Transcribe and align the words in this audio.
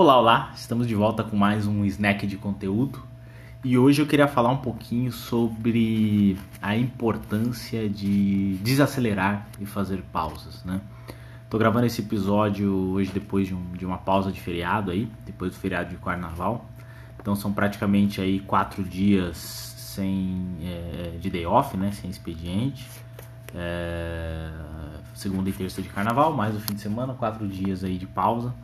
Olá, 0.00 0.16
olá! 0.16 0.52
Estamos 0.54 0.86
de 0.86 0.94
volta 0.94 1.24
com 1.24 1.36
mais 1.36 1.66
um 1.66 1.84
snack 1.84 2.24
de 2.24 2.36
conteúdo 2.36 3.02
e 3.64 3.76
hoje 3.76 4.00
eu 4.00 4.06
queria 4.06 4.28
falar 4.28 4.50
um 4.50 4.58
pouquinho 4.58 5.10
sobre 5.10 6.38
a 6.62 6.76
importância 6.76 7.88
de 7.88 8.54
desacelerar 8.62 9.48
e 9.58 9.66
fazer 9.66 10.04
pausas, 10.12 10.62
né? 10.62 10.80
Tô 11.50 11.58
gravando 11.58 11.86
esse 11.86 12.00
episódio 12.00 12.72
hoje 12.92 13.10
depois 13.10 13.48
de, 13.48 13.54
um, 13.56 13.72
de 13.72 13.84
uma 13.84 13.98
pausa 13.98 14.30
de 14.30 14.40
feriado 14.40 14.92
aí, 14.92 15.10
depois 15.26 15.50
do 15.50 15.58
feriado 15.58 15.90
de 15.90 15.96
carnaval. 15.96 16.64
Então 17.20 17.34
são 17.34 17.52
praticamente 17.52 18.20
aí 18.20 18.38
quatro 18.38 18.84
dias 18.84 19.36
sem 19.36 20.58
é, 20.62 21.18
de 21.18 21.28
day 21.28 21.44
off, 21.44 21.76
né? 21.76 21.90
Sem 21.90 22.08
expediente. 22.08 22.86
É, 23.52 24.48
segunda 25.12 25.50
e 25.50 25.52
terça 25.52 25.82
de 25.82 25.88
carnaval, 25.88 26.32
mais 26.32 26.54
o 26.54 26.60
fim 26.60 26.74
de 26.74 26.80
semana, 26.80 27.14
quatro 27.14 27.48
dias 27.48 27.82
aí 27.82 27.98
de 27.98 28.06
pausa. 28.06 28.54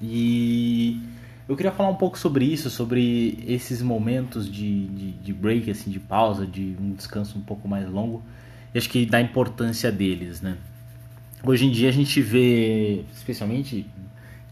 E 0.00 1.00
eu 1.48 1.56
queria 1.56 1.72
falar 1.72 1.90
um 1.90 1.96
pouco 1.96 2.18
sobre 2.18 2.44
isso, 2.44 2.70
sobre 2.70 3.42
esses 3.46 3.82
momentos 3.82 4.50
de, 4.50 4.86
de, 4.86 5.12
de, 5.12 5.32
break, 5.32 5.70
assim, 5.70 5.90
de 5.90 6.00
pausa, 6.00 6.46
de 6.46 6.76
um 6.80 6.92
descanso 6.92 7.38
um 7.38 7.42
pouco 7.42 7.66
mais 7.68 7.88
longo. 7.88 8.22
E 8.74 8.78
acho 8.78 8.88
que 8.88 9.04
da 9.04 9.20
importância 9.20 9.90
deles, 9.90 10.40
né? 10.40 10.56
Hoje 11.42 11.66
em 11.66 11.70
dia 11.70 11.88
a 11.88 11.92
gente 11.92 12.20
vê, 12.22 13.04
especialmente 13.12 13.86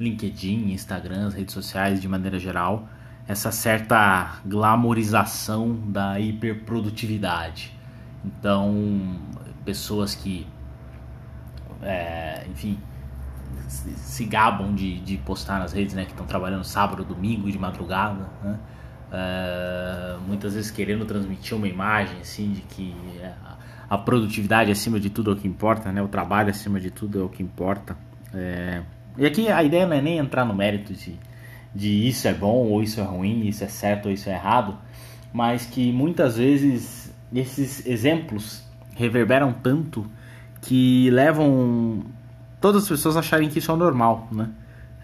LinkedIn, 0.00 0.72
Instagram, 0.72 1.28
as 1.28 1.34
redes 1.34 1.52
sociais 1.54 2.00
de 2.00 2.08
maneira 2.08 2.38
geral, 2.38 2.88
essa 3.26 3.52
certa 3.52 4.40
glamorização 4.44 5.74
da 5.90 6.18
hiperprodutividade. 6.18 7.74
Então, 8.24 9.16
pessoas 9.64 10.14
que, 10.14 10.46
é, 11.82 12.46
enfim, 12.50 12.78
se 13.68 14.24
gabam 14.24 14.74
de, 14.74 15.00
de 15.00 15.16
postar 15.18 15.58
nas 15.58 15.72
redes, 15.72 15.94
né? 15.94 16.04
Que 16.04 16.12
estão 16.12 16.26
trabalhando 16.26 16.64
sábado, 16.64 17.04
domingo 17.04 17.50
de 17.50 17.58
madrugada, 17.58 18.28
né? 18.42 18.58
Uh, 19.08 20.20
muitas 20.26 20.54
vezes 20.54 20.70
querendo 20.70 21.06
transmitir 21.06 21.56
uma 21.56 21.66
imagem 21.66 22.20
assim 22.20 22.52
de 22.52 22.60
que 22.60 22.94
a, 23.24 23.56
a, 23.94 23.96
produtividade 23.96 24.70
acima 24.70 25.00
de 25.00 25.08
tudo 25.08 25.30
é 25.30 25.32
o 25.32 25.36
que 25.36 25.48
importa, 25.48 25.90
né? 25.90 26.02
O 26.02 26.08
trabalho 26.08 26.50
acima 26.50 26.78
de 26.78 26.90
tudo 26.90 27.20
é 27.20 27.22
o 27.22 27.28
que 27.28 27.42
importa. 27.42 27.96
É... 28.34 28.82
E 29.16 29.24
aqui 29.24 29.48
a 29.48 29.62
ideia 29.62 29.86
não 29.86 29.96
é 29.96 30.02
nem 30.02 30.18
entrar 30.18 30.44
no 30.44 30.54
mérito 30.54 30.92
de, 30.92 31.18
de 31.74 32.06
isso 32.06 32.28
é 32.28 32.34
bom 32.34 32.66
ou 32.66 32.82
isso 32.82 33.00
é 33.00 33.04
ruim, 33.04 33.46
isso 33.46 33.64
é 33.64 33.68
certo 33.68 34.06
ou 34.06 34.12
isso 34.12 34.28
é 34.28 34.34
errado, 34.34 34.76
mas 35.32 35.64
que 35.64 35.90
muitas 35.90 36.36
vezes 36.36 37.12
esses 37.34 37.86
exemplos 37.86 38.62
reverberam 38.94 39.52
tanto 39.52 40.06
que 40.60 41.08
levam 41.10 42.04
todas 42.60 42.82
as 42.84 42.88
pessoas 42.88 43.16
acharem 43.16 43.48
que 43.48 43.58
isso 43.58 43.70
é 43.70 43.76
normal, 43.76 44.28
né? 44.32 44.48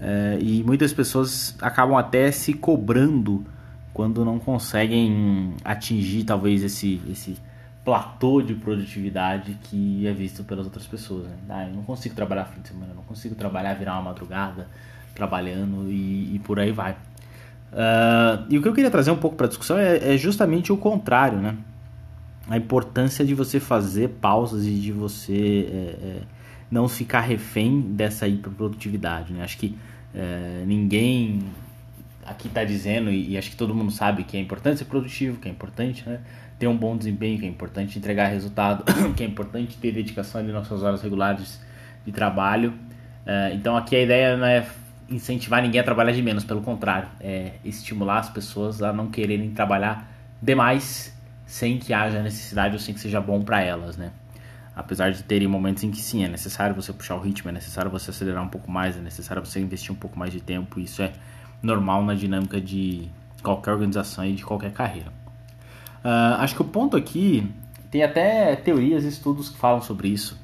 É, 0.00 0.38
e 0.40 0.64
muitas 0.64 0.92
pessoas 0.92 1.54
acabam 1.60 1.96
até 1.96 2.32
se 2.32 2.52
cobrando 2.52 3.44
quando 3.94 4.24
não 4.24 4.38
conseguem 4.38 5.54
atingir 5.64 6.24
talvez 6.24 6.64
esse, 6.64 7.00
esse 7.08 7.36
platô 7.84 8.42
de 8.42 8.54
produtividade 8.54 9.56
que 9.62 10.06
é 10.06 10.12
visto 10.12 10.42
pelas 10.42 10.64
outras 10.64 10.86
pessoas. 10.86 11.26
Né? 11.26 11.36
Ah, 11.48 11.68
eu 11.68 11.74
não 11.74 11.82
consigo 11.82 12.14
trabalhar 12.14 12.46
fim 12.46 12.60
de 12.60 12.68
semana, 12.68 12.92
não 12.94 13.02
consigo 13.04 13.34
trabalhar, 13.34 13.74
virar 13.74 13.94
uma 13.94 14.02
madrugada 14.02 14.66
trabalhando 15.14 15.90
e, 15.90 16.34
e 16.34 16.38
por 16.40 16.58
aí 16.58 16.72
vai. 16.72 16.92
Uh, 17.72 18.44
e 18.48 18.58
o 18.58 18.62
que 18.62 18.68
eu 18.68 18.74
queria 18.74 18.90
trazer 18.90 19.10
um 19.10 19.16
pouco 19.16 19.36
para 19.36 19.46
a 19.46 19.48
discussão 19.48 19.78
é, 19.78 20.14
é, 20.14 20.16
justamente 20.16 20.72
o 20.72 20.76
contrário, 20.76 21.38
né? 21.38 21.56
A 22.48 22.56
importância 22.56 23.24
de 23.24 23.34
você 23.34 23.60
fazer 23.60 24.08
pausas 24.20 24.66
e 24.66 24.72
de 24.72 24.90
você 24.92 25.68
é, 25.70 26.06
é 26.06 26.22
não 26.72 26.88
ficar 26.88 27.20
refém 27.20 27.82
dessa 27.82 28.26
hiperprodutividade. 28.26 29.30
Né? 29.30 29.44
Acho 29.44 29.58
que 29.58 29.76
é, 30.14 30.64
ninguém 30.66 31.44
aqui 32.24 32.48
está 32.48 32.64
dizendo, 32.64 33.10
e, 33.10 33.32
e, 33.32 33.38
acho 33.38 33.50
que 33.50 33.56
todo 33.56 33.74
mundo 33.74 33.92
sabe 33.92 34.24
que 34.24 34.38
é 34.38 34.40
importante 34.40 34.78
ser 34.78 34.86
produtivo, 34.86 35.38
que 35.38 35.48
é 35.48 35.50
importante 35.50 36.08
né? 36.08 36.20
ter 36.58 36.66
um 36.66 36.76
bom 36.76 36.96
desempenho, 36.96 37.38
que 37.38 37.44
é 37.44 37.48
importante 37.48 37.98
entregar 37.98 38.28
resultado, 38.28 38.84
que 39.14 39.22
é 39.22 39.26
importante 39.26 39.76
ter 39.76 39.92
dedicação 39.92 40.40
ali 40.40 40.50
nas 40.50 40.66
suas 40.66 40.82
horas 40.82 41.02
regulares 41.02 41.60
de 42.06 42.10
trabalho. 42.10 42.72
É, 43.26 43.52
então 43.52 43.76
aqui 43.76 43.94
a 43.94 44.02
ideia 44.02 44.36
não 44.38 44.46
é 44.46 44.66
incentivar 45.10 45.60
ninguém 45.60 45.78
a 45.78 45.84
trabalhar 45.84 46.12
de 46.12 46.22
menos, 46.22 46.42
pelo 46.42 46.62
contrário, 46.62 47.08
é 47.20 47.56
estimular 47.62 48.20
as 48.20 48.30
pessoas 48.30 48.82
a 48.82 48.94
não 48.94 49.08
quererem 49.08 49.50
trabalhar 49.50 50.10
demais 50.40 51.14
sem 51.44 51.78
que 51.78 51.92
haja 51.92 52.22
necessidade 52.22 52.72
ou 52.72 52.80
sem 52.80 52.94
que 52.94 53.00
seja 53.00 53.20
bom 53.20 53.42
para 53.42 53.60
elas, 53.60 53.98
né? 53.98 54.10
Apesar 54.74 55.12
de 55.12 55.22
terem 55.22 55.46
momentos 55.46 55.84
em 55.84 55.90
que 55.90 56.00
sim, 56.00 56.24
é 56.24 56.28
necessário 56.28 56.74
você 56.74 56.92
puxar 56.92 57.16
o 57.16 57.20
ritmo, 57.20 57.50
é 57.50 57.52
necessário 57.52 57.90
você 57.90 58.10
acelerar 58.10 58.42
um 58.42 58.48
pouco 58.48 58.70
mais, 58.70 58.96
é 58.96 59.00
necessário 59.00 59.44
você 59.44 59.60
investir 59.60 59.92
um 59.92 59.96
pouco 59.96 60.18
mais 60.18 60.32
de 60.32 60.40
tempo. 60.40 60.80
Isso 60.80 61.02
é 61.02 61.12
normal 61.62 62.02
na 62.04 62.14
dinâmica 62.14 62.60
de 62.60 63.08
qualquer 63.42 63.72
organização 63.72 64.24
e 64.24 64.32
de 64.32 64.44
qualquer 64.44 64.72
carreira. 64.72 65.12
Uh, 66.04 66.40
acho 66.40 66.54
que 66.54 66.62
o 66.62 66.64
ponto 66.64 66.96
aqui 66.96 67.48
tem 67.90 68.02
até 68.02 68.56
teorias 68.56 69.04
e 69.04 69.08
estudos 69.08 69.50
que 69.50 69.58
falam 69.58 69.82
sobre 69.82 70.08
isso. 70.08 70.40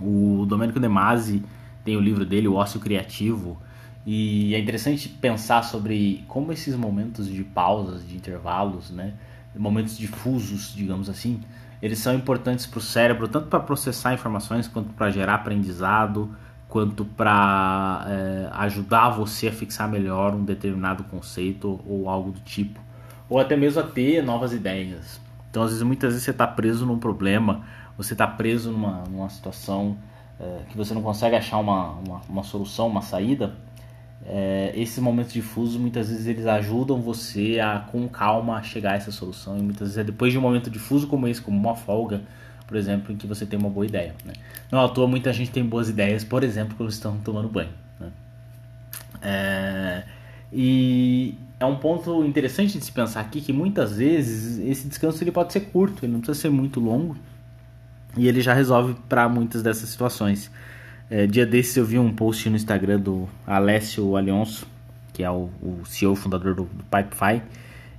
O 0.00 0.44
Domenico 0.46 0.78
De 0.78 0.88
Masi 0.88 1.42
tem 1.82 1.96
o 1.96 2.00
livro 2.00 2.26
dele, 2.26 2.46
O 2.46 2.54
Ócio 2.54 2.78
Criativo, 2.78 3.60
e 4.04 4.54
é 4.54 4.58
interessante 4.58 5.08
pensar 5.08 5.62
sobre 5.64 6.24
como 6.28 6.52
esses 6.52 6.76
momentos 6.76 7.26
de 7.26 7.42
pausas, 7.42 8.06
de 8.06 8.14
intervalos, 8.14 8.90
né, 8.90 9.14
momentos 9.54 9.96
difusos, 9.96 10.74
digamos 10.74 11.08
assim, 11.08 11.40
eles 11.80 11.98
são 11.98 12.14
importantes 12.14 12.66
para 12.66 12.78
o 12.78 12.82
cérebro, 12.82 13.28
tanto 13.28 13.48
para 13.48 13.60
processar 13.60 14.14
informações, 14.14 14.66
quanto 14.66 14.92
para 14.92 15.10
gerar 15.10 15.34
aprendizado, 15.34 16.34
quanto 16.68 17.04
para 17.04 18.04
é, 18.08 18.48
ajudar 18.52 19.10
você 19.10 19.48
a 19.48 19.52
fixar 19.52 19.88
melhor 19.88 20.34
um 20.34 20.44
determinado 20.44 21.04
conceito 21.04 21.80
ou 21.86 22.08
algo 22.08 22.32
do 22.32 22.40
tipo, 22.40 22.80
ou 23.28 23.38
até 23.38 23.56
mesmo 23.56 23.80
a 23.80 23.84
ter 23.84 24.22
novas 24.22 24.52
ideias. 24.52 25.20
Então, 25.50 25.62
às 25.62 25.70
vezes, 25.70 25.82
muitas 25.82 26.12
vezes 26.12 26.24
você 26.24 26.30
está 26.30 26.46
preso 26.46 26.84
num 26.84 26.98
problema, 26.98 27.62
você 27.96 28.14
está 28.14 28.26
preso 28.26 28.70
numa, 28.70 29.04
numa 29.08 29.28
situação 29.28 29.96
é, 30.40 30.60
que 30.68 30.76
você 30.76 30.92
não 30.92 31.02
consegue 31.02 31.36
achar 31.36 31.58
uma, 31.58 31.92
uma, 31.92 32.20
uma 32.28 32.42
solução, 32.42 32.88
uma 32.88 33.02
saída 33.02 33.54
é, 34.28 34.72
esses 34.74 34.98
momentos 34.98 35.32
difusos 35.32 35.76
muitas 35.76 36.08
vezes 36.08 36.26
eles 36.26 36.46
ajudam 36.46 37.00
você 37.00 37.60
a 37.60 37.78
com 37.78 38.08
calma 38.08 38.60
chegar 38.62 38.92
a 38.92 38.94
essa 38.96 39.12
solução 39.12 39.56
e 39.56 39.62
muitas 39.62 39.88
vezes 39.88 39.98
é 39.98 40.04
depois 40.04 40.32
de 40.32 40.38
um 40.38 40.42
momento 40.42 40.68
difuso 40.68 41.06
como 41.06 41.28
esse, 41.28 41.40
como 41.40 41.56
uma 41.56 41.76
folga, 41.76 42.22
por 42.66 42.76
exemplo, 42.76 43.12
em 43.12 43.16
que 43.16 43.26
você 43.26 43.46
tem 43.46 43.56
uma 43.56 43.70
boa 43.70 43.86
ideia. 43.86 44.14
Né? 44.24 44.32
Não 44.70 44.84
à 44.84 44.88
toa 44.88 45.06
muita 45.06 45.32
gente 45.32 45.52
tem 45.52 45.64
boas 45.64 45.88
ideias, 45.88 46.24
por 46.24 46.42
exemplo, 46.42 46.74
quando 46.76 46.90
estão 46.90 47.16
tomando 47.18 47.48
banho. 47.48 47.70
Né? 48.00 48.08
É, 49.22 50.02
e 50.52 51.36
é 51.60 51.64
um 51.64 51.76
ponto 51.76 52.24
interessante 52.24 52.78
de 52.78 52.84
se 52.84 52.90
pensar 52.90 53.20
aqui 53.20 53.40
que 53.40 53.52
muitas 53.52 53.96
vezes 53.96 54.58
esse 54.58 54.88
descanso 54.88 55.22
ele 55.22 55.30
pode 55.30 55.52
ser 55.52 55.60
curto, 55.60 56.04
ele 56.04 56.12
não 56.12 56.20
precisa 56.20 56.40
ser 56.40 56.50
muito 56.50 56.80
longo 56.80 57.16
e 58.16 58.26
ele 58.26 58.40
já 58.40 58.52
resolve 58.52 58.96
para 59.08 59.28
muitas 59.28 59.62
dessas 59.62 59.88
situações. 59.88 60.50
É, 61.08 61.24
dia 61.24 61.46
desses 61.46 61.76
eu 61.76 61.84
vi 61.84 62.00
um 62.00 62.12
post 62.12 62.50
no 62.50 62.56
Instagram 62.56 62.98
do 62.98 63.28
Alessio 63.46 64.16
Alonso, 64.16 64.66
que 65.12 65.22
é 65.22 65.30
o, 65.30 65.48
o 65.62 65.82
CEO 65.84 66.16
fundador 66.16 66.52
do, 66.52 66.64
do 66.64 66.84
Pipefy, 66.84 67.42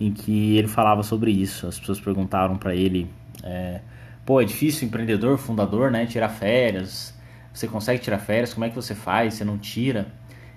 em 0.00 0.12
que 0.12 0.56
ele 0.56 0.68
falava 0.68 1.02
sobre 1.02 1.32
isso. 1.32 1.66
As 1.66 1.80
pessoas 1.80 1.98
perguntaram 1.98 2.56
para 2.56 2.76
ele: 2.76 3.10
é, 3.42 3.80
pô, 4.24 4.40
é 4.40 4.44
difícil 4.44 4.86
empreendedor, 4.86 5.36
fundador, 5.36 5.90
né, 5.90 6.06
tirar 6.06 6.28
férias? 6.28 7.12
Você 7.52 7.66
consegue 7.66 8.00
tirar 8.00 8.20
férias? 8.20 8.54
Como 8.54 8.64
é 8.64 8.68
que 8.68 8.76
você 8.76 8.94
faz? 8.94 9.34
Você 9.34 9.44
não 9.44 9.58
tira? 9.58 10.06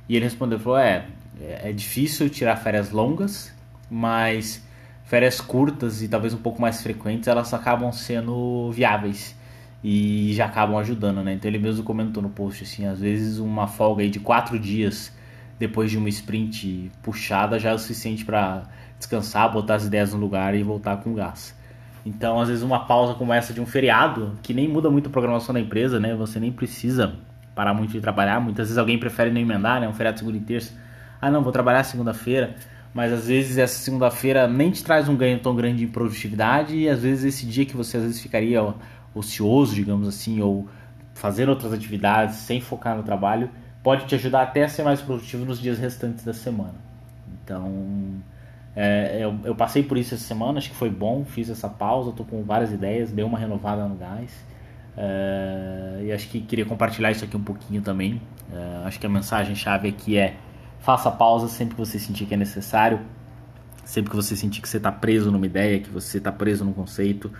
E 0.07 0.15
ele 0.15 0.25
respondeu: 0.25 0.59
falou, 0.59 0.77
é, 0.77 1.07
é 1.41 1.71
difícil 1.71 2.29
tirar 2.29 2.57
férias 2.57 2.91
longas, 2.91 3.51
mas 3.89 4.63
férias 5.03 5.41
curtas 5.41 6.03
e 6.03 6.07
talvez 6.07 6.31
um 6.31 6.37
pouco 6.37 6.61
mais 6.61 6.83
frequentes 6.83 7.27
elas 7.27 7.51
acabam 7.55 7.91
sendo 7.91 8.71
viáveis 8.71 9.35
e 9.87 10.33
já 10.33 10.45
acabam 10.45 10.79
ajudando, 10.79 11.21
né? 11.21 11.33
Então 11.33 11.47
ele 11.47 11.59
mesmo 11.59 11.83
comentou 11.83 12.23
no 12.23 12.29
post 12.29 12.63
assim, 12.63 12.87
às 12.87 12.99
vezes 12.99 13.37
uma 13.37 13.67
folga 13.67 14.01
aí 14.01 14.09
de 14.09 14.19
quatro 14.19 14.57
dias 14.57 15.15
depois 15.59 15.91
de 15.91 15.97
uma 15.99 16.09
sprint 16.09 16.91
puxada 17.03 17.59
já 17.59 17.69
é 17.69 17.73
o 17.75 17.77
suficiente 17.77 18.25
para 18.25 18.63
descansar, 18.97 19.51
botar 19.53 19.75
as 19.75 19.85
ideias 19.85 20.11
no 20.11 20.19
lugar 20.19 20.55
e 20.55 20.63
voltar 20.63 20.97
com 20.97 21.13
gás. 21.13 21.55
Então, 22.03 22.39
às 22.39 22.47
vezes 22.47 22.63
uma 22.63 22.87
pausa 22.87 23.13
como 23.13 23.31
essa 23.31 23.53
de 23.53 23.61
um 23.61 23.65
feriado, 23.67 24.33
que 24.41 24.55
nem 24.55 24.67
muda 24.67 24.89
muito 24.89 25.07
a 25.07 25.11
programação 25.11 25.53
da 25.53 25.59
empresa, 25.59 25.99
né? 25.99 26.15
Você 26.15 26.39
nem 26.39 26.51
precisa 26.51 27.13
parar 27.53 27.75
muito 27.75 27.91
de 27.91 28.01
trabalhar. 28.01 28.39
Muitas 28.39 28.67
vezes 28.67 28.79
alguém 28.79 28.97
prefere 28.97 29.29
não 29.29 29.39
emendar, 29.39 29.79
né? 29.79 29.87
Um 29.87 29.93
feriado 29.93 30.17
segunda 30.17 30.37
e 30.37 30.41
terça. 30.41 30.73
Ah, 31.21 31.29
não, 31.29 31.43
vou 31.43 31.51
trabalhar 31.51 31.83
segunda-feira. 31.83 32.55
Mas 32.91 33.13
às 33.13 33.27
vezes 33.27 33.59
essa 33.59 33.77
segunda-feira 33.77 34.47
nem 34.47 34.71
te 34.71 34.83
traz 34.83 35.07
um 35.07 35.15
ganho 35.15 35.39
tão 35.39 35.55
grande 35.55 35.77
de 35.77 35.87
produtividade 35.87 36.75
e 36.75 36.89
às 36.89 37.03
vezes 37.03 37.23
esse 37.25 37.45
dia 37.45 37.65
que 37.65 37.77
você 37.77 37.97
às 37.97 38.03
vezes 38.03 38.21
ficaria 38.21 38.63
ocioso, 39.15 39.73
digamos 39.73 40.07
assim, 40.07 40.41
ou 40.41 40.67
fazer 41.13 41.49
outras 41.49 41.73
atividades 41.73 42.35
sem 42.35 42.61
focar 42.61 42.95
no 42.95 43.03
trabalho, 43.03 43.49
pode 43.81 44.05
te 44.05 44.15
ajudar 44.15 44.43
até 44.43 44.63
a 44.63 44.67
ser 44.67 44.83
mais 44.83 45.01
produtivo 45.01 45.45
nos 45.45 45.59
dias 45.59 45.79
restantes 45.79 46.23
da 46.23 46.33
semana. 46.33 46.75
Então, 47.43 48.21
é, 48.75 49.19
eu, 49.21 49.39
eu, 49.43 49.55
passei 49.55 49.81
por 49.81 49.97
isso 49.97 50.13
essa 50.13 50.23
semana, 50.23 50.57
acho 50.57 50.69
que 50.69 50.75
foi 50.75 50.89
bom, 50.89 51.23
fiz 51.23 51.49
essa 51.49 51.69
pausa, 51.69 52.09
estou 52.09 52.25
com 52.25 52.43
várias 52.43 52.71
ideias, 52.71 53.11
dei 53.11 53.23
uma 53.23 53.39
renovada 53.39 53.87
no 53.87 53.95
gás. 53.95 54.31
É, 54.97 56.01
e 56.03 56.11
acho 56.11 56.27
que 56.29 56.41
queria 56.41 56.65
compartilhar 56.65 57.11
isso 57.11 57.23
aqui 57.23 57.37
um 57.37 57.43
pouquinho 57.43 57.81
também. 57.81 58.21
É, 58.53 58.85
acho 58.85 58.99
que 58.99 59.05
a 59.05 59.09
mensagem 59.09 59.55
chave 59.55 59.87
aqui 59.87 60.17
é 60.17 60.35
Faça 60.85 61.09
pausa 61.09 61.47
sempre 61.47 61.73
que 61.73 61.79
você 61.79 61.97
sentir 61.97 62.27
que 62.27 62.35
é 62.35 62.37
necessário, 62.37 62.99
sempre 63.83 64.11
que 64.11 64.15
você 64.15 64.35
sentir 64.35 64.61
que 64.61 64.69
você 64.69 64.77
está 64.77 64.91
preso 64.91 65.31
numa 65.31 65.47
ideia, 65.47 65.79
que 65.79 65.89
você 65.89 66.19
está 66.19 66.31
preso 66.31 66.63
num 66.63 66.73
conceito, 66.73 67.31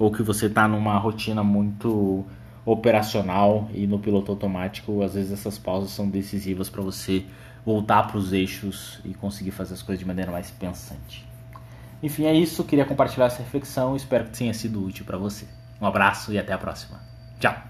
ou 0.00 0.10
que 0.10 0.22
você 0.22 0.46
está 0.46 0.66
numa 0.66 0.96
rotina 0.96 1.44
muito 1.44 2.24
operacional 2.64 3.68
e 3.74 3.86
no 3.86 3.98
piloto 3.98 4.32
automático, 4.32 5.02
às 5.02 5.12
vezes 5.12 5.30
essas 5.30 5.58
pausas 5.58 5.90
são 5.90 6.08
decisivas 6.08 6.70
para 6.70 6.80
você 6.80 7.26
voltar 7.66 8.04
para 8.04 8.16
os 8.16 8.32
eixos 8.32 8.98
e 9.04 9.12
conseguir 9.12 9.50
fazer 9.50 9.74
as 9.74 9.82
coisas 9.82 10.00
de 10.00 10.06
maneira 10.06 10.32
mais 10.32 10.50
pensante. 10.50 11.28
Enfim, 12.02 12.24
é 12.24 12.32
isso. 12.32 12.64
Queria 12.64 12.86
compartilhar 12.86 13.26
essa 13.26 13.42
reflexão. 13.42 13.94
Espero 13.94 14.24
que 14.24 14.38
tenha 14.38 14.54
sido 14.54 14.82
útil 14.82 15.04
para 15.04 15.18
você. 15.18 15.46
Um 15.78 15.86
abraço 15.86 16.32
e 16.32 16.38
até 16.38 16.54
a 16.54 16.58
próxima. 16.58 16.98
Tchau! 17.38 17.69